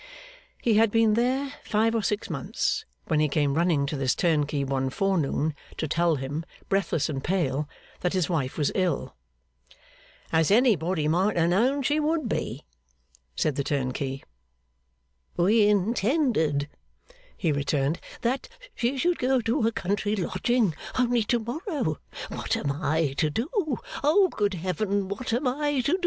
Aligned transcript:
He 0.63 0.77
had 0.77 0.89
been 0.89 1.13
there 1.13 1.53
five 1.63 1.93
or 1.93 2.01
six 2.01 2.27
months, 2.27 2.85
when 3.05 3.19
he 3.19 3.29
came 3.29 3.53
running 3.53 3.85
to 3.85 3.95
this 3.95 4.15
turnkey 4.15 4.63
one 4.63 4.89
forenoon 4.89 5.53
to 5.77 5.87
tell 5.87 6.15
him, 6.15 6.43
breathless 6.69 7.07
and 7.07 7.23
pale, 7.23 7.69
that 7.99 8.13
his 8.13 8.27
wife 8.27 8.57
was 8.57 8.71
ill. 8.73 9.15
'As 10.33 10.49
anybody 10.49 11.07
might 11.07 11.37
a 11.37 11.47
known 11.47 11.83
she 11.83 11.99
would 11.99 12.27
be,' 12.27 12.65
said 13.35 13.57
the 13.57 13.63
turnkey. 13.63 14.23
'We 15.37 15.67
intended,' 15.67 16.67
he 17.37 17.51
returned, 17.51 17.99
'that 18.21 18.49
she 18.73 18.97
should 18.97 19.19
go 19.19 19.39
to 19.41 19.67
a 19.67 19.71
country 19.71 20.15
lodging 20.15 20.73
only 20.97 21.21
to 21.25 21.37
morrow. 21.37 21.99
What 22.29 22.57
am 22.57 22.71
I 22.71 23.13
to 23.19 23.29
do! 23.29 23.49
Oh, 24.03 24.29
good 24.29 24.55
heaven, 24.55 25.09
what 25.09 25.31
am 25.31 25.45
I 25.47 25.81
to 25.81 25.91
do! 25.91 25.99